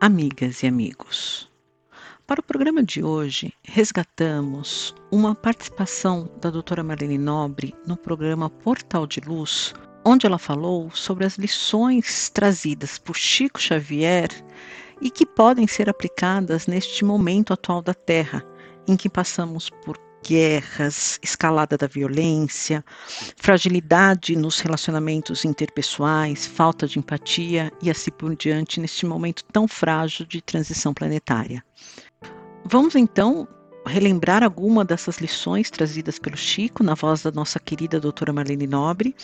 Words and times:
amigas 0.00 0.62
e 0.62 0.66
amigos. 0.66 1.50
Para 2.26 2.40
o 2.40 2.42
programa 2.42 2.82
de 2.82 3.02
hoje, 3.02 3.52
resgatamos 3.64 4.94
uma 5.10 5.34
participação 5.34 6.30
da 6.40 6.50
doutora 6.50 6.84
Marlene 6.84 7.18
Nobre 7.18 7.74
no 7.86 7.96
programa 7.96 8.48
Portal 8.48 9.06
de 9.06 9.20
Luz, 9.20 9.74
onde 10.04 10.26
ela 10.26 10.38
falou 10.38 10.90
sobre 10.92 11.24
as 11.24 11.36
lições 11.36 12.28
trazidas 12.28 12.96
por 12.96 13.16
Chico 13.16 13.60
Xavier 13.60 14.28
e 15.00 15.10
que 15.10 15.26
podem 15.26 15.66
ser 15.66 15.88
aplicadas 15.88 16.66
neste 16.66 17.04
momento 17.04 17.52
atual 17.52 17.82
da 17.82 17.94
Terra, 17.94 18.44
em 18.86 18.96
que 18.96 19.08
passamos 19.08 19.68
por 19.84 19.98
guerras, 20.26 21.18
escalada 21.22 21.76
da 21.76 21.86
violência, 21.86 22.84
fragilidade 23.36 24.36
nos 24.36 24.60
relacionamentos 24.60 25.44
interpessoais, 25.44 26.46
falta 26.46 26.86
de 26.86 26.98
empatia 26.98 27.72
e 27.82 27.90
assim 27.90 28.10
por 28.10 28.34
diante 28.36 28.80
neste 28.80 29.06
momento 29.06 29.44
tão 29.44 29.66
frágil 29.66 30.26
de 30.26 30.42
transição 30.42 30.92
planetária. 30.92 31.64
Vamos 32.64 32.94
então 32.94 33.48
relembrar 33.86 34.44
alguma 34.44 34.84
dessas 34.84 35.18
lições 35.18 35.70
trazidas 35.70 36.18
pelo 36.18 36.36
Chico 36.36 36.84
na 36.84 36.94
voz 36.94 37.22
da 37.22 37.30
nossa 37.30 37.58
querida 37.58 37.98
doutora 37.98 38.32
Marlene 38.32 38.66
Nobre, 38.66 39.16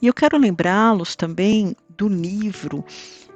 e 0.00 0.06
eu 0.06 0.14
quero 0.14 0.36
lembrá-los 0.36 1.16
também 1.16 1.74
do 1.96 2.08
livro 2.08 2.84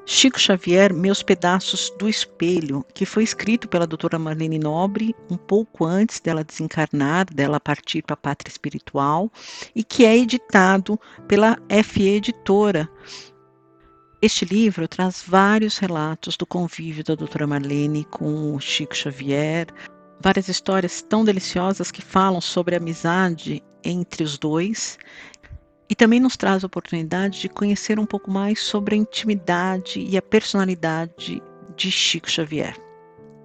Chico 0.06 0.38
Xavier, 0.38 0.92
Meus 0.92 1.22
Pedaços 1.22 1.90
do 1.98 2.06
Espelho, 2.06 2.84
que 2.92 3.06
foi 3.06 3.22
escrito 3.22 3.66
pela 3.66 3.86
doutora 3.86 4.18
Marlene 4.18 4.58
Nobre 4.58 5.14
um 5.30 5.36
pouco 5.36 5.86
antes 5.86 6.20
dela 6.20 6.44
desencarnar, 6.44 7.24
dela 7.32 7.58
partir 7.58 8.02
para 8.02 8.12
a 8.12 8.16
pátria 8.16 8.50
espiritual, 8.50 9.32
e 9.74 9.82
que 9.82 10.04
é 10.04 10.14
editado 10.14 11.00
pela 11.26 11.56
FE 11.82 12.08
Editora. 12.08 12.86
Este 14.20 14.44
livro 14.44 14.86
traz 14.86 15.24
vários 15.26 15.78
relatos 15.78 16.36
do 16.36 16.46
convívio 16.46 17.02
da 17.02 17.14
doutora 17.14 17.46
Marlene 17.46 18.04
com 18.04 18.54
o 18.54 18.60
Chico 18.60 18.94
Xavier, 18.94 19.68
várias 20.20 20.48
histórias 20.48 21.00
tão 21.00 21.24
deliciosas 21.24 21.90
que 21.90 22.02
falam 22.02 22.42
sobre 22.42 22.74
a 22.74 22.78
amizade 22.78 23.62
entre 23.82 24.22
os 24.22 24.38
dois 24.38 24.98
e 25.88 25.94
também 25.94 26.20
nos 26.20 26.36
traz 26.36 26.64
a 26.64 26.66
oportunidade 26.66 27.40
de 27.40 27.48
conhecer 27.48 27.98
um 27.98 28.06
pouco 28.06 28.30
mais 28.30 28.60
sobre 28.60 28.94
a 28.94 28.98
intimidade 28.98 30.00
e 30.00 30.16
a 30.16 30.22
personalidade 30.22 31.42
de 31.76 31.90
Chico 31.90 32.30
Xavier. 32.30 32.76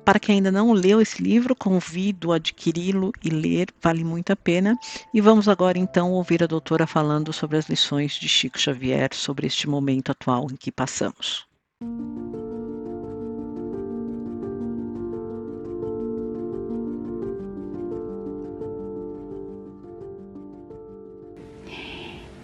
Para 0.05 0.19
quem 0.19 0.35
ainda 0.37 0.51
não 0.51 0.71
leu 0.73 0.99
esse 0.99 1.21
livro, 1.21 1.55
convido 1.55 2.31
a 2.31 2.37
adquiri-lo 2.37 3.11
e 3.23 3.29
ler, 3.29 3.67
vale 3.79 4.03
muito 4.03 4.31
a 4.31 4.35
pena. 4.35 4.75
E 5.13 5.21
vamos 5.21 5.47
agora 5.47 5.77
então 5.77 6.11
ouvir 6.11 6.41
a 6.41 6.47
doutora 6.47 6.87
falando 6.87 7.31
sobre 7.31 7.57
as 7.57 7.69
lições 7.69 8.13
de 8.13 8.27
Chico 8.27 8.59
Xavier 8.59 9.09
sobre 9.13 9.45
este 9.45 9.69
momento 9.69 10.11
atual 10.11 10.47
em 10.51 10.55
que 10.55 10.71
passamos. 10.71 11.47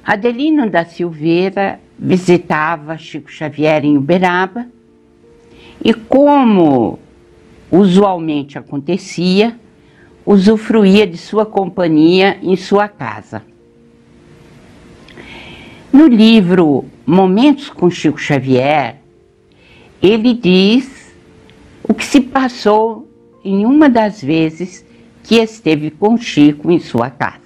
Adelino 0.06 0.70
da 0.70 0.86
Silveira 0.86 1.80
visitava 1.98 2.96
Chico 2.96 3.32
Xavier 3.32 3.84
em 3.84 3.98
Uberaba 3.98 4.68
e, 5.84 5.96
como 5.96 7.00
usualmente 7.72 8.56
acontecia, 8.56 9.60
usufruía 10.24 11.08
de 11.08 11.18
sua 11.18 11.44
companhia 11.44 12.38
em 12.44 12.56
sua 12.56 12.88
casa. 12.88 13.42
No 15.92 16.08
livro 16.08 16.86
Momentos 17.04 17.72
com 17.72 17.90
Chico 17.90 18.20
Xavier, 18.20 18.98
ele 20.00 20.36
diz 20.36 21.16
o 21.82 21.96
que 21.96 22.06
se 22.06 22.22
passou 22.22 23.10
em 23.44 23.66
uma 23.66 23.90
das 23.90 24.22
vezes 24.22 24.86
que 25.24 25.38
esteve 25.38 25.90
com 25.90 26.16
Chico 26.16 26.70
em 26.70 26.80
sua 26.80 27.10
casa. 27.10 27.45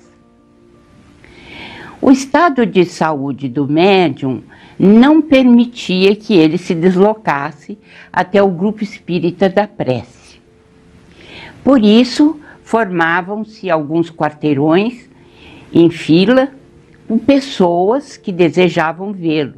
O 2.02 2.12
estado 2.12 2.66
de 2.66 2.86
saúde 2.86 3.50
do 3.50 3.68
médium 3.68 4.42
não 4.80 5.22
permitia 5.22 6.16
que 6.16 6.34
ele 6.34 6.58
se 6.58 6.74
deslocasse 6.74 7.78
até 8.12 8.42
o 8.42 8.50
grupo 8.50 8.82
espírita 8.82 9.50
da 9.50 9.68
prece. 9.68 10.40
Por 11.62 11.84
isso, 11.84 12.40
formavam-se 12.64 13.70
alguns 13.70 14.10
quarteirões 14.10 15.10
em 15.74 15.90
fila 15.90 16.50
com 17.06 17.20
pessoas 17.20 18.16
que 18.16 18.31
desejavam 18.31 19.12
vê-lo. 19.12 19.56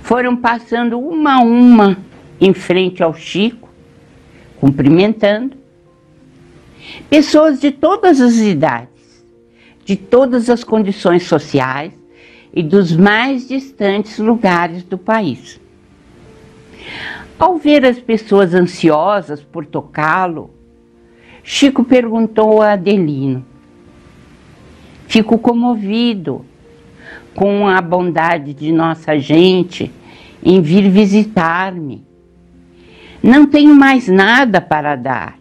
Foram 0.00 0.36
passando 0.36 0.98
uma 0.98 1.34
a 1.34 1.40
uma 1.40 1.98
em 2.40 2.54
frente 2.54 3.02
ao 3.02 3.14
Chico, 3.14 3.68
cumprimentando, 4.58 5.56
pessoas 7.10 7.60
de 7.60 7.70
todas 7.70 8.20
as 8.20 8.36
idades 8.36 8.91
de 9.84 9.96
todas 9.96 10.48
as 10.48 10.62
condições 10.62 11.24
sociais 11.24 11.92
e 12.54 12.62
dos 12.62 12.94
mais 12.94 13.48
distantes 13.48 14.18
lugares 14.18 14.82
do 14.82 14.98
país. 14.98 15.60
Ao 17.38 17.56
ver 17.56 17.84
as 17.84 17.98
pessoas 17.98 18.54
ansiosas 18.54 19.42
por 19.42 19.66
tocá-lo, 19.66 20.50
Chico 21.42 21.82
perguntou 21.82 22.62
a 22.62 22.72
Adelino: 22.72 23.44
Fico 25.08 25.38
comovido 25.38 26.44
com 27.34 27.66
a 27.66 27.80
bondade 27.80 28.54
de 28.54 28.70
nossa 28.70 29.18
gente 29.18 29.90
em 30.42 30.60
vir 30.60 30.88
visitar-me. 30.88 32.04
Não 33.22 33.46
tenho 33.46 33.74
mais 33.74 34.08
nada 34.08 34.60
para 34.60 34.96
dar. 34.96 35.38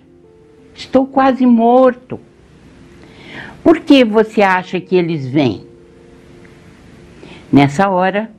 Estou 0.74 1.06
quase 1.06 1.46
morto. 1.46 2.20
Por 3.64 3.80
que 3.80 4.04
você 4.04 4.42
acha 4.42 4.80
que 4.80 4.96
eles 4.96 5.28
vêm? 5.28 5.66
Nessa 7.52 7.90
hora, 7.90 8.32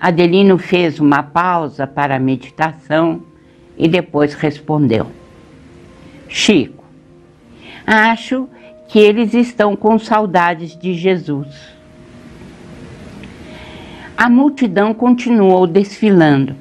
Adelino 0.00 0.56
fez 0.58 0.98
uma 0.98 1.22
pausa 1.22 1.86
para 1.86 2.16
a 2.16 2.20
meditação 2.20 3.22
e 3.76 3.88
depois 3.88 4.34
respondeu: 4.34 5.06
Chico, 6.28 6.84
acho 7.86 8.48
que 8.88 8.98
eles 8.98 9.34
estão 9.34 9.76
com 9.76 9.98
saudades 9.98 10.76
de 10.76 10.94
Jesus. 10.94 11.48
A 14.16 14.28
multidão 14.28 14.94
continuou 14.94 15.66
desfilando. 15.66 16.54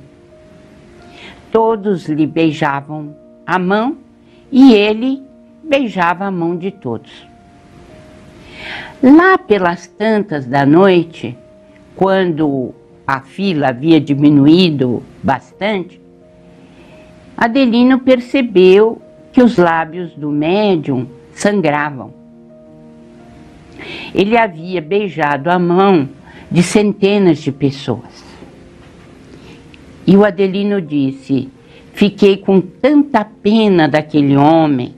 Todos 1.51 2.07
lhe 2.07 2.25
beijavam 2.25 3.15
a 3.45 3.59
mão 3.59 3.97
e 4.51 4.73
ele 4.73 5.21
beijava 5.63 6.25
a 6.25 6.31
mão 6.31 6.57
de 6.57 6.71
todos. 6.71 7.30
Lá 9.01 9.35
pelas 9.37 9.87
tantas 9.87 10.45
da 10.45 10.63
noite, 10.63 11.35
quando 11.95 12.73
a 13.05 13.19
fila 13.21 13.69
havia 13.69 13.99
diminuído 13.99 15.01
bastante, 15.23 15.99
Adelino 17.35 17.99
percebeu 17.99 19.01
que 19.33 19.41
os 19.41 19.57
lábios 19.57 20.13
do 20.13 20.29
médium 20.29 21.07
sangravam. 21.33 22.13
Ele 24.13 24.37
havia 24.37 24.79
beijado 24.79 25.49
a 25.49 25.57
mão 25.57 26.07
de 26.51 26.61
centenas 26.61 27.39
de 27.39 27.51
pessoas. 27.51 28.23
E 30.05 30.15
o 30.15 30.23
Adelino 30.23 30.79
disse: 30.79 31.49
Fiquei 31.93 32.37
com 32.37 32.61
tanta 32.61 33.25
pena 33.25 33.87
daquele 33.87 34.37
homem. 34.37 34.93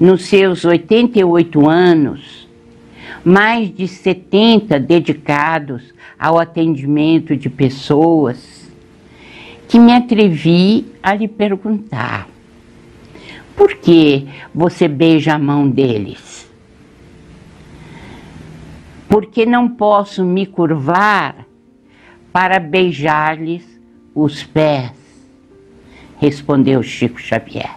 Nos 0.00 0.24
seus 0.24 0.64
88 0.64 1.68
anos, 1.68 2.45
mais 3.26 3.74
de 3.74 3.88
70 3.88 4.78
dedicados 4.78 5.92
ao 6.16 6.38
atendimento 6.38 7.36
de 7.36 7.50
pessoas, 7.50 8.70
que 9.66 9.80
me 9.80 9.92
atrevi 9.92 10.86
a 11.02 11.12
lhe 11.12 11.26
perguntar: 11.26 12.28
por 13.56 13.74
que 13.74 14.28
você 14.54 14.86
beija 14.86 15.34
a 15.34 15.40
mão 15.40 15.68
deles? 15.68 16.48
Porque 19.08 19.44
não 19.44 19.70
posso 19.70 20.24
me 20.24 20.46
curvar 20.46 21.48
para 22.32 22.60
beijar-lhes 22.60 23.64
os 24.14 24.44
pés. 24.44 24.92
respondeu 26.18 26.80
Chico 26.80 27.20
Xavier. 27.20 27.76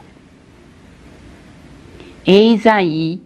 Eis 2.24 2.68
aí 2.68 3.20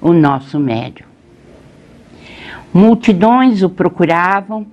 o 0.00 0.12
nosso 0.12 0.58
médium. 0.58 1.09
Multidões 2.72 3.62
o 3.62 3.68
procuravam 3.68 4.66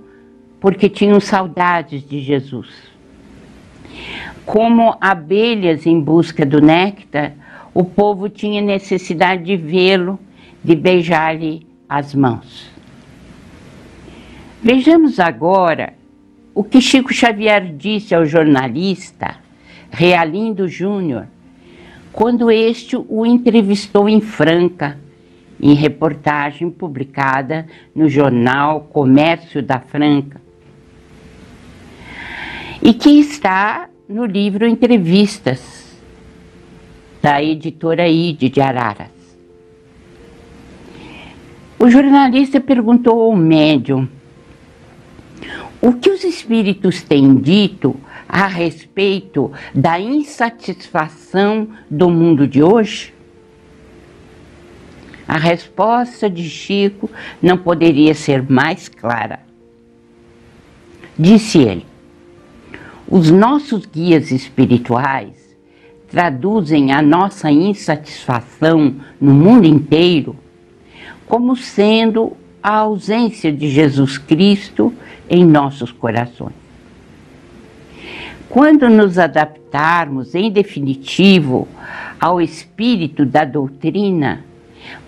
porque 0.60 0.90
tinham 0.90 1.20
saudades 1.20 2.08
de 2.08 2.20
Jesus. 2.22 2.68
Como 4.46 4.96
abelhas 5.02 5.86
em 5.86 6.00
busca 6.00 6.46
do 6.46 6.62
néctar, 6.62 7.34
o 7.74 7.84
povo 7.84 8.30
tinha 8.30 8.62
necessidade 8.62 9.44
de 9.44 9.58
vê-lo, 9.58 10.20
de 10.64 10.76
beijar-lhe 10.76 11.66
as 11.88 12.14
mãos. 12.14 12.70
Vejamos 14.62 15.20
agora 15.20 15.94
o 16.54 16.64
que 16.64 16.82
Chico 16.82 17.14
Xavier 17.14 17.74
disse 17.76 18.16
ao 18.16 18.26
jornalista 18.26 19.36
Realindo 19.92 20.68
Júnior, 20.68 21.28
quando 22.12 22.50
este 22.50 22.96
o 22.96 23.26
entrevistou 23.26 24.10
em 24.10 24.20
Franca, 24.20 24.98
em 25.62 25.74
reportagem 25.74 26.70
publicada 26.70 27.68
no 27.96 28.10
jornal 28.10 28.82
Comércio 28.82 29.62
da 29.62 29.80
Franca, 29.80 30.42
e 32.82 32.94
que 32.94 33.10
está 33.20 33.90
no 34.08 34.26
livro 34.26 34.66
Entrevistas, 34.68 35.78
da 37.22 37.42
editora 37.42 38.08
Ide 38.08 38.50
de 38.50 38.62
Araras. 38.62 39.10
O 41.80 41.90
jornalista 41.90 42.60
perguntou 42.60 43.22
ao 43.22 43.36
médium 43.36 44.08
o 45.82 45.94
que 45.94 46.10
os 46.10 46.24
espíritos 46.24 47.04
têm 47.04 47.36
dito 47.36 47.96
a 48.28 48.48
respeito 48.48 49.52
da 49.74 50.00
insatisfação 50.00 51.68
do 51.90 52.10
mundo 52.10 52.48
de 52.48 52.64
hoje? 52.64 53.14
A 55.28 55.38
resposta 55.38 56.30
de 56.30 56.50
Chico 56.50 57.10
não 57.42 57.58
poderia 57.58 58.14
ser 58.14 58.50
mais 58.50 58.88
clara. 58.88 59.40
Disse 61.20 61.60
ele: 61.60 61.86
os 63.10 63.30
nossos 63.30 63.86
guias 63.86 64.32
espirituais 64.32 65.36
traduzem 66.10 66.94
a 66.94 67.02
nossa 67.02 67.52
insatisfação 67.52 68.96
no 69.20 69.34
mundo 69.34 69.66
inteiro 69.66 70.36
como 71.28 71.58
sendo 71.58 72.38
a 72.64 72.78
ausência 72.78 73.52
de 73.52 73.70
Jesus 73.70 74.18
Cristo 74.18 74.94
em 75.30 75.46
nossos 75.46 75.92
corações. 75.92 76.56
Quando 78.50 78.90
nos 78.90 79.18
adaptarmos, 79.20 80.34
em 80.34 80.50
definitivo, 80.50 81.68
ao 82.20 82.42
espírito 82.42 83.26
da 83.26 83.44
doutrina 83.44 84.47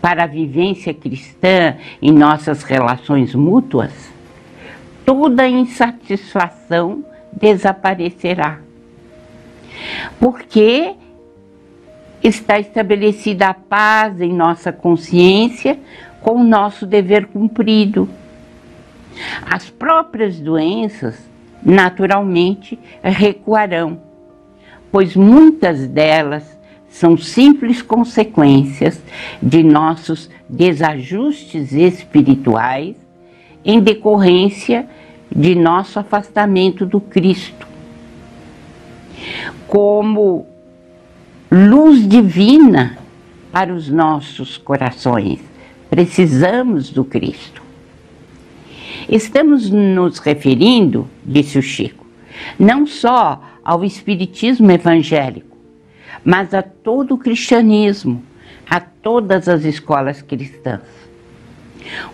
para 0.02 0.24
a 0.24 0.28
vivência 0.28 0.94
cristã 0.94 1.76
em 2.02 2.12
nossas 2.12 2.64
relações 2.64 3.36
mútuas, 3.36 3.94
toda 5.06 5.48
insatisfação 5.48 7.04
desaparecerá. 7.34 8.60
Porque 10.20 10.96
está 12.24 12.60
estabelecida 12.60 13.48
a 13.48 13.54
paz 13.54 14.20
em 14.22 14.34
nossa 14.34 14.72
consciência 14.72 15.80
com 16.22 16.42
o 16.42 16.44
nosso 16.44 16.86
dever 16.86 17.28
cumprido. 17.28 18.10
As 19.50 19.70
próprias 19.70 20.40
doenças, 20.40 21.18
naturalmente, 21.64 22.78
recuarão, 23.02 24.02
pois 24.92 25.16
muitas 25.16 25.88
delas 25.88 26.59
são 26.90 27.18
simples 27.18 27.82
consequências 27.82 29.02
de 29.42 29.64
nossos 29.64 30.30
desajustes 30.48 31.72
espirituais 31.72 32.96
em 33.64 33.80
decorrência 33.80 34.88
de 35.34 35.54
nosso 35.56 36.00
afastamento 36.00 36.86
do 36.86 37.00
Cristo. 37.00 37.68
Como 39.68 40.48
luz 41.52 42.08
divina 42.08 42.98
para 43.52 43.74
os 43.74 43.90
nossos 43.90 44.58
corações, 44.58 45.40
precisamos 45.90 46.90
do 46.90 47.04
Cristo. 47.04 47.62
Estamos 49.08 49.70
nos 49.70 50.20
referindo, 50.20 51.08
disse 51.26 51.58
o 51.58 51.62
Chico, 51.62 52.06
não 52.58 52.86
só 52.86 53.42
ao 53.64 53.84
Espiritismo 53.84 54.72
evangélico, 54.72 55.49
mas 56.24 56.54
a 56.54 56.62
todo 56.62 57.16
o 57.16 57.18
cristianismo, 57.18 58.24
a 58.70 58.80
todas 58.80 59.48
as 59.48 59.64
escolas 59.64 60.22
cristãs. 60.22 60.82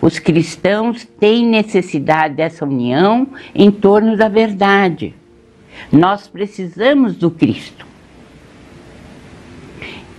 Os 0.00 0.18
cristãos 0.18 1.04
têm 1.04 1.46
necessidade 1.46 2.34
dessa 2.34 2.64
união 2.64 3.28
em 3.54 3.70
torno 3.70 4.16
da 4.16 4.28
verdade. 4.28 5.14
Nós 5.92 6.28
precisamos 6.28 7.16
do 7.16 7.30
Cristo. 7.30 7.86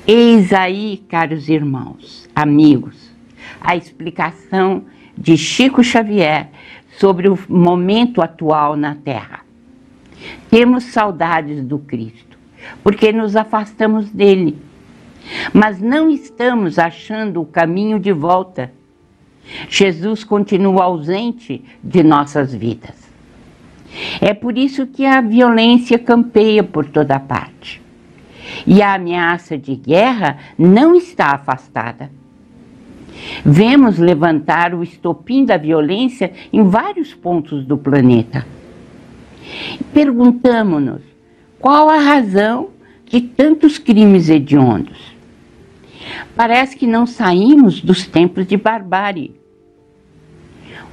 Eis 0.06 0.54
aí, 0.54 1.04
caros 1.10 1.50
irmãos, 1.50 2.30
amigos, 2.34 3.12
a 3.60 3.76
explicação 3.76 4.86
de 5.18 5.36
Chico 5.36 5.84
Xavier 5.84 6.50
sobre 6.98 7.28
o 7.28 7.38
momento 7.50 8.22
atual 8.22 8.76
na 8.76 8.96
Terra. 8.96 9.42
Temos 10.50 10.86
saudades 10.86 11.64
do 11.64 11.78
Cristo, 11.80 12.27
porque 12.84 13.12
nos 13.12 13.36
afastamos 13.36 14.10
dele, 14.10 14.58
mas 15.54 15.80
não 15.80 16.10
estamos 16.10 16.80
achando 16.80 17.42
o 17.42 17.46
caminho 17.46 18.00
de 18.00 18.12
volta 18.12 18.72
Jesus 19.70 20.24
continua 20.24 20.84
ausente 20.84 21.64
de 21.84 22.04
nossas 22.04 22.54
vidas. 22.54 23.08
É 24.22 24.34
por 24.34 24.58
isso 24.58 24.86
que 24.86 25.06
a 25.06 25.22
violência 25.22 25.98
campeia 25.98 26.64
por 26.64 26.86
toda 26.86 27.20
parte. 27.20 27.82
E 28.66 28.82
a 28.82 28.94
ameaça 28.94 29.58
de 29.58 29.76
guerra 29.76 30.38
não 30.58 30.96
está 30.96 31.34
afastada. 31.34 32.12
Vemos 33.44 33.98
levantar 33.98 34.74
o 34.74 34.84
estopim 34.84 35.44
da 35.44 35.58
violência 35.58 36.32
em 36.52 36.64
vários 36.64 37.14
pontos 37.14 37.66
do 37.66 37.78
planeta. 37.78 38.46
Perguntamos-nos 39.94 41.02
qual 41.60 41.90
a 41.90 41.98
razão 41.98 42.70
de 43.06 43.22
tantos 43.22 43.78
crimes 43.78 44.30
hediondos. 44.30 45.16
Parece 46.36 46.78
que 46.78 46.88
não 46.88 47.06
saímos 47.06 47.82
dos 47.82 48.06
tempos 48.06 48.46
de 48.46 48.58
barbárie. 48.58 49.36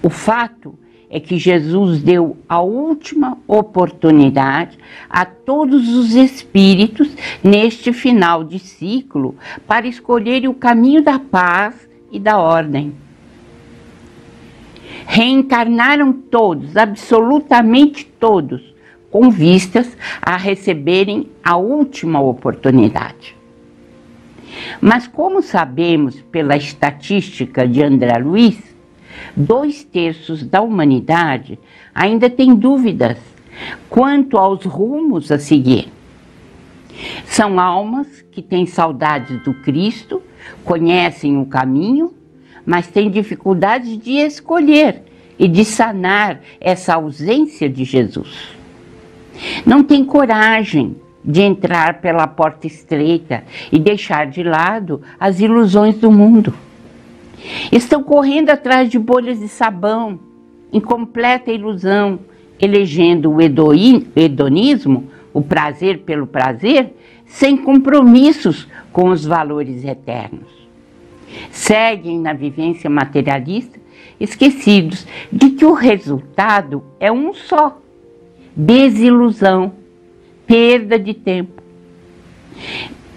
O 0.02 0.10
fato 0.10 0.78
é 1.08 1.20
que 1.20 1.38
Jesus 1.38 2.02
deu 2.02 2.36
a 2.48 2.60
última 2.60 3.38
oportunidade 3.46 4.76
a 5.08 5.24
todos 5.24 5.88
os 5.94 6.14
espíritos 6.14 7.08
neste 7.42 7.92
final 7.92 8.42
de 8.42 8.58
ciclo 8.58 9.36
para 9.66 9.86
escolherem 9.86 10.48
o 10.48 10.54
caminho 10.54 11.02
da 11.02 11.18
paz 11.18 11.88
e 12.10 12.18
da 12.18 12.38
ordem. 12.38 12.94
Reencarnaram 15.06 16.12
todos, 16.12 16.76
absolutamente 16.76 18.04
todos, 18.04 18.73
com 19.14 19.30
vistas 19.30 19.96
a 20.20 20.36
receberem 20.36 21.28
a 21.40 21.56
última 21.56 22.20
oportunidade. 22.20 23.36
Mas 24.80 25.06
como 25.06 25.40
sabemos 25.40 26.20
pela 26.32 26.56
estatística 26.56 27.64
de 27.64 27.80
André 27.80 28.18
Luiz, 28.18 28.58
dois 29.36 29.84
terços 29.84 30.42
da 30.42 30.60
humanidade 30.60 31.60
ainda 31.94 32.28
tem 32.28 32.56
dúvidas 32.56 33.16
quanto 33.88 34.36
aos 34.36 34.64
rumos 34.64 35.30
a 35.30 35.38
seguir. 35.38 35.92
São 37.24 37.60
almas 37.60 38.20
que 38.32 38.42
têm 38.42 38.66
saudades 38.66 39.40
do 39.44 39.54
Cristo, 39.54 40.20
conhecem 40.64 41.38
o 41.38 41.46
caminho, 41.46 42.12
mas 42.66 42.88
têm 42.88 43.08
dificuldade 43.08 43.96
de 43.96 44.14
escolher 44.14 45.04
e 45.38 45.46
de 45.46 45.64
sanar 45.64 46.40
essa 46.60 46.94
ausência 46.94 47.70
de 47.70 47.84
Jesus. 47.84 48.63
Não 49.64 49.82
têm 49.82 50.04
coragem 50.04 50.96
de 51.24 51.40
entrar 51.40 52.00
pela 52.00 52.26
porta 52.26 52.66
estreita 52.66 53.44
e 53.72 53.78
deixar 53.78 54.26
de 54.26 54.42
lado 54.42 55.00
as 55.18 55.40
ilusões 55.40 55.96
do 55.96 56.10
mundo. 56.10 56.52
Estão 57.72 58.02
correndo 58.02 58.50
atrás 58.50 58.90
de 58.90 58.98
bolhas 58.98 59.38
de 59.38 59.48
sabão, 59.48 60.18
em 60.72 60.80
completa 60.80 61.50
ilusão, 61.50 62.18
elegendo 62.60 63.32
o 63.32 63.40
hedonismo, 63.40 65.08
o 65.32 65.40
prazer 65.42 66.00
pelo 66.00 66.26
prazer, 66.26 66.94
sem 67.26 67.56
compromissos 67.56 68.68
com 68.92 69.08
os 69.08 69.24
valores 69.24 69.84
eternos. 69.84 70.64
Seguem 71.50 72.20
na 72.20 72.32
vivência 72.32 72.88
materialista, 72.88 73.78
esquecidos 74.20 75.06
de 75.32 75.50
que 75.50 75.64
o 75.64 75.72
resultado 75.72 76.82
é 77.00 77.10
um 77.10 77.34
só: 77.34 77.80
desilusão, 78.56 79.72
perda 80.46 80.98
de 80.98 81.14
tempo. 81.14 81.62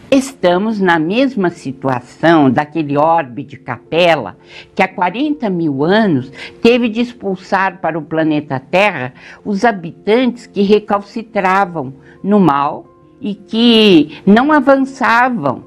Estamos 0.09 0.79
na 0.79 0.97
mesma 0.97 1.49
situação 1.49 2.49
daquele 2.49 2.97
orbe 2.97 3.43
de 3.43 3.57
Capela 3.57 4.37
que 4.73 4.81
há 4.81 4.87
40 4.87 5.49
mil 5.49 5.83
anos 5.83 6.31
teve 6.61 6.87
de 6.87 7.01
expulsar 7.01 7.79
para 7.79 7.99
o 7.99 8.01
planeta 8.01 8.57
Terra 8.59 9.13
os 9.43 9.65
habitantes 9.65 10.47
que 10.47 10.61
recalcitravam 10.61 11.93
no 12.23 12.39
mal 12.39 12.87
e 13.19 13.35
que 13.35 14.21
não 14.25 14.51
avançavam, 14.51 15.63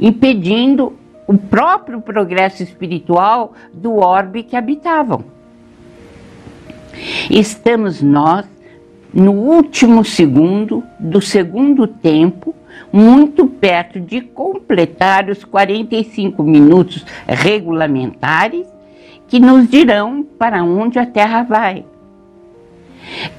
impedindo 0.00 0.94
o 1.26 1.36
próprio 1.36 2.00
progresso 2.00 2.62
espiritual 2.62 3.52
do 3.72 3.96
orbe 3.96 4.42
que 4.42 4.56
habitavam. 4.56 5.24
Estamos 7.30 8.00
nós 8.00 8.46
no 9.12 9.32
último 9.32 10.04
segundo 10.04 10.82
do 10.98 11.20
segundo 11.20 11.86
tempo 11.86 12.54
muito 12.92 13.46
perto 13.46 14.00
de 14.00 14.20
completar 14.20 15.28
os 15.28 15.44
45 15.44 16.42
minutos 16.42 17.04
regulamentares 17.26 18.66
que 19.28 19.40
nos 19.40 19.68
dirão 19.68 20.22
para 20.38 20.62
onde 20.62 20.98
a 20.98 21.06
Terra 21.06 21.42
vai. 21.42 21.84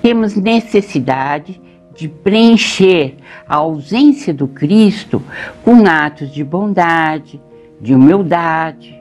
Temos 0.01 0.36
necessidade 0.36 1.62
de 1.96 2.08
preencher 2.08 3.15
a 3.48 3.58
ausência 3.58 4.34
do 4.34 4.48
Cristo 4.48 5.22
com 5.63 5.88
atos 5.88 6.34
de 6.34 6.44
bondade, 6.44 7.39
de 7.80 7.94
humildade. 7.94 9.00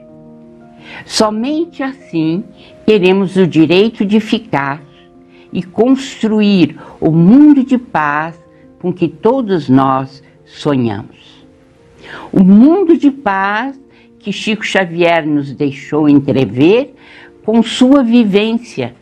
Somente 1.05 1.81
assim 1.81 2.43
teremos 2.85 3.35
o 3.35 3.47
direito 3.47 4.05
de 4.05 4.19
ficar 4.19 4.81
e 5.53 5.61
construir 5.61 6.75
o 6.99 7.11
mundo 7.11 7.63
de 7.63 7.77
paz 7.77 8.35
com 8.79 8.91
que 8.91 9.07
todos 9.07 9.69
nós 9.69 10.23
sonhamos. 10.43 11.45
O 12.31 12.43
mundo 12.43 12.97
de 12.97 13.11
paz 13.11 13.79
que 14.19 14.31
Chico 14.31 14.65
Xavier 14.65 15.25
nos 15.25 15.53
deixou 15.53 16.09
entrever 16.09 16.95
com 17.45 17.61
sua 17.61 18.03
vivência 18.03 18.95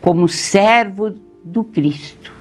como 0.00 0.26
servo 0.28 1.14
do 1.44 1.62
Cristo, 1.62 2.32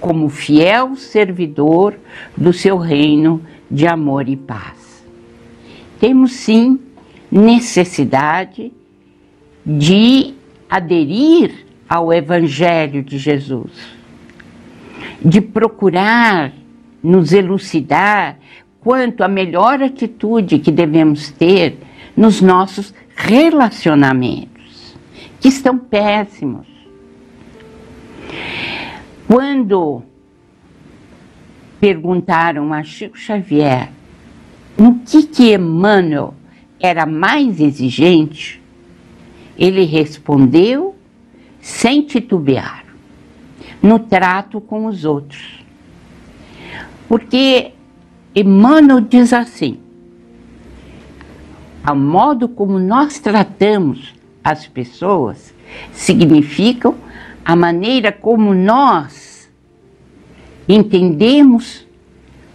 como 0.00 0.28
fiel 0.28 0.96
servidor 0.96 1.94
do 2.36 2.52
seu 2.52 2.78
reino 2.78 3.42
de 3.70 3.86
amor 3.86 4.28
e 4.28 4.36
paz. 4.36 5.04
Temos 6.00 6.32
sim 6.32 6.80
necessidade 7.30 8.72
de 9.66 10.34
aderir 10.68 11.66
ao 11.94 12.12
Evangelho 12.12 13.04
de 13.04 13.18
Jesus, 13.18 13.70
de 15.24 15.40
procurar 15.40 16.52
nos 17.00 17.32
elucidar 17.32 18.36
quanto 18.80 19.22
à 19.22 19.28
melhor 19.28 19.80
atitude 19.80 20.58
que 20.58 20.72
devemos 20.72 21.30
ter 21.30 21.78
nos 22.16 22.40
nossos 22.40 22.92
relacionamentos, 23.14 24.96
que 25.40 25.46
estão 25.46 25.78
péssimos. 25.78 26.66
Quando 29.28 30.02
perguntaram 31.78 32.72
a 32.72 32.82
Chico 32.82 33.16
Xavier 33.16 33.92
no 34.76 34.98
que 34.98 35.22
que 35.22 35.54
Emmanuel 35.54 36.34
era 36.80 37.06
mais 37.06 37.60
exigente, 37.60 38.60
ele 39.56 39.84
respondeu 39.84 40.93
sem 41.64 42.02
titubear, 42.02 42.84
no 43.82 43.98
trato 43.98 44.60
com 44.60 44.84
os 44.84 45.06
outros. 45.06 45.64
Porque 47.08 47.72
Emmanuel 48.36 49.00
diz 49.00 49.32
assim: 49.32 49.78
a 51.82 51.94
modo 51.94 52.50
como 52.50 52.78
nós 52.78 53.18
tratamos 53.18 54.14
as 54.44 54.66
pessoas 54.66 55.54
significam 55.90 56.96
a 57.42 57.56
maneira 57.56 58.12
como 58.12 58.52
nós 58.52 59.50
entendemos 60.68 61.86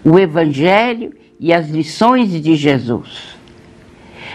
o 0.04 0.20
Evangelho 0.20 1.16
e 1.40 1.52
as 1.52 1.68
lições 1.68 2.30
de 2.44 2.56
Jesus. 2.56 3.36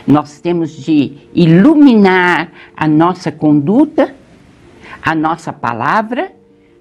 Nós 0.05 0.41
temos 0.41 0.73
de 0.85 1.13
iluminar 1.33 2.51
a 2.77 2.89
nossa 2.89 3.31
conduta, 3.31 4.13
a 5.03 5.15
nossa 5.15 5.53
palavra, 5.53 6.33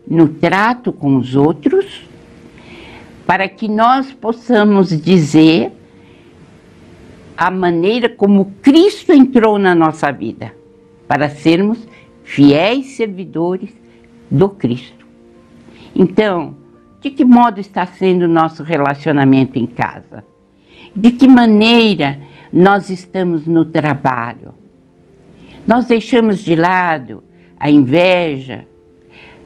no 0.08 0.28
trato 0.28 0.92
com 0.92 1.16
os 1.16 1.36
outros 1.36 2.14
para 3.26 3.48
que 3.48 3.68
nós 3.68 4.12
possamos 4.12 4.90
dizer 4.90 5.72
a 7.36 7.50
maneira 7.50 8.10
como 8.10 8.54
Cristo 8.62 9.12
entrou 9.12 9.58
na 9.58 9.74
nossa 9.74 10.12
vida, 10.12 10.54
para 11.08 11.30
sermos 11.30 11.80
fiéis 12.24 12.96
servidores 12.96 13.72
do 14.30 14.50
Cristo. 14.50 15.06
Então, 15.96 16.56
de 17.02 17.10
que 17.10 17.26
modo 17.26 17.60
está 17.60 17.86
sendo 17.86 18.24
o 18.24 18.28
nosso 18.28 18.64
relacionamento 18.64 19.58
em 19.58 19.66
casa? 19.66 20.24
De 20.96 21.12
que 21.12 21.28
maneira 21.28 22.20
nós 22.52 22.90
estamos 22.90 23.48
no 23.48 23.66
trabalho? 23.66 24.54
Nós 25.66 25.86
deixamos 25.86 26.40
de 26.40 26.56
lado 26.56 27.24
a 27.64 27.72
inveja, 27.72 28.66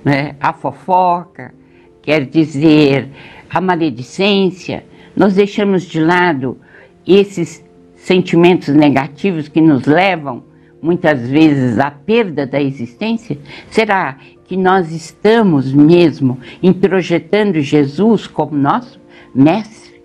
né, 0.03 0.35
a 0.39 0.51
fofoca, 0.51 1.53
quer 2.01 2.25
dizer, 2.25 3.09
a 3.47 3.61
maledicência, 3.61 4.83
nós 5.15 5.35
deixamos 5.35 5.83
de 5.83 5.99
lado 5.99 6.57
esses 7.05 7.63
sentimentos 7.95 8.69
negativos 8.69 9.47
que 9.47 9.61
nos 9.61 9.85
levam 9.85 10.43
muitas 10.81 11.29
vezes 11.29 11.77
à 11.77 11.91
perda 11.91 12.47
da 12.47 12.59
existência? 12.59 13.37
Será 13.69 14.17
que 14.47 14.57
nós 14.57 14.91
estamos 14.91 15.71
mesmo 15.71 16.39
introjetando 16.63 17.61
Jesus 17.61 18.25
como 18.25 18.57
nosso 18.57 18.99
mestre? 19.35 20.01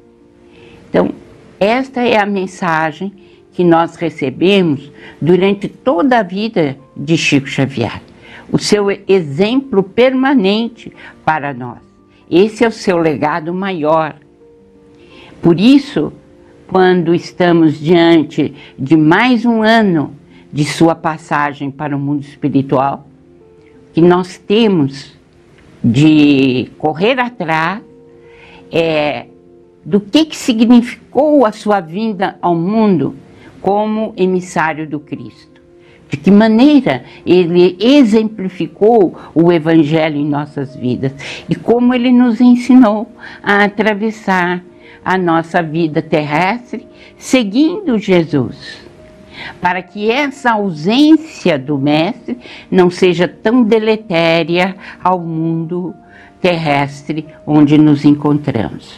Então, 0.91 1.13
esta 1.59 2.03
é 2.03 2.19
a 2.19 2.27
mensagem 2.27 3.11
que 3.53 3.63
nós 3.63 3.97
recebemos 3.97 4.91
durante 5.21 5.69
toda 5.69 6.19
a 6.19 6.23
vida 6.23 6.77
de 6.97 7.17
Chico 7.17 7.47
Xavier, 7.47 8.03
o 8.51 8.59
seu 8.59 8.87
exemplo 9.07 9.83
permanente 9.83 10.93
para 11.25 11.53
nós. 11.53 11.79
Esse 12.31 12.65
é 12.65 12.69
o 12.69 12.73
seu 12.73 12.97
legado 12.97 13.53
maior. 13.53 14.17
Por 15.43 15.61
isso, 15.61 16.13
quando 16.67 17.15
estamos 17.15 17.79
diante 17.79 18.55
de 18.79 18.97
mais 18.97 19.45
um 19.45 19.63
ano 19.63 20.17
de 20.51 20.65
sua 20.65 20.95
passagem 20.95 21.71
para 21.71 21.95
o 21.95 22.01
mundo 22.01 22.23
espiritual, 22.23 23.07
que 23.93 24.01
nós 24.01 24.39
temos 24.39 25.13
de 25.85 26.71
correr 26.79 27.19
atrás 27.19 27.83
é, 28.71 29.27
do 29.85 30.01
que, 30.01 30.25
que 30.25 30.37
significou 30.37 31.45
a 31.45 31.53
sua 31.53 31.81
vinda 31.81 32.39
ao 32.41 32.55
mundo 32.55 33.15
como 33.63 34.13
emissário 34.17 34.87
do 34.87 35.01
Cristo 35.01 35.53
de 36.13 36.19
que 36.19 36.31
maneira 36.31 37.05
ele 37.25 37.75
exemplificou 37.81 39.19
o 39.35 39.51
Evangelho 39.51 40.19
em 40.19 40.29
nossas 40.29 40.77
vidas 40.77 41.13
e 41.49 41.55
como 41.55 41.95
ele 41.95 42.13
nos 42.13 42.39
ensinou 42.39 43.11
a 43.43 43.65
atravessar 43.65 44.63
a 45.03 45.17
nossa 45.17 45.63
vida 45.63 46.03
terrestre 46.03 46.87
seguindo 47.17 47.99
Jesus. 47.99 48.83
Para 49.59 49.81
que 49.81 50.11
essa 50.11 50.53
ausência 50.53 51.59
do 51.59 51.79
Mestre 51.79 52.39
não 52.71 52.91
seja 52.91 53.27
tão 53.27 53.63
deletéria 53.63 54.77
ao 55.03 55.19
mundo 55.19 55.95
terrestre 56.43 57.27
onde 57.47 57.79
nos 57.79 58.05
encontramos. 58.05 58.95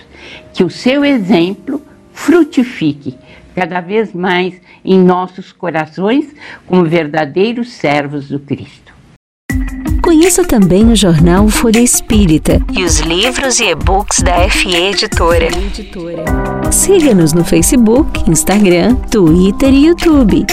Que 0.52 0.64
o 0.64 0.70
seu 0.70 1.04
exemplo 1.04 1.80
frutifique 2.12 3.16
cada 3.54 3.80
vez 3.80 4.12
mais 4.12 4.60
em 4.84 4.98
nossos 4.98 5.52
corações 5.52 6.34
como 6.66 6.84
verdadeiros 6.84 7.72
servos 7.72 8.28
do 8.28 8.38
Cristo. 8.38 8.92
Conheça 10.02 10.44
também 10.44 10.90
o 10.92 10.96
jornal 10.96 11.48
Folha 11.48 11.80
Espírita 11.80 12.60
e 12.72 12.84
os 12.84 12.98
livros 13.00 13.58
e 13.58 13.70
e-books 13.70 14.20
da 14.20 14.48
FE 14.50 14.74
Editora. 14.74 15.48
Siga-nos 16.70 17.32
no 17.32 17.42
Facebook, 17.42 18.30
Instagram, 18.30 18.96
Twitter 19.10 19.72
e 19.72 19.86
YouTube. 19.86 20.44